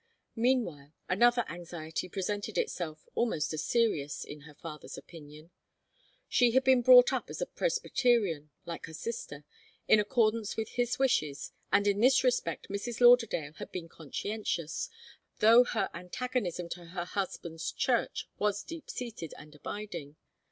[0.35, 5.51] Meanwhile, another anxiety presented itself, almost as serious, in her father's opinion.
[6.27, 9.45] She had been brought up as a Presbyterian, like her sister,
[9.87, 12.99] in accordance with his wishes, and in this respect Mrs.
[12.99, 14.89] Lauderdale had been conscientious,
[15.37, 20.15] though her antagonism to her husband's church was deep seated and abiding.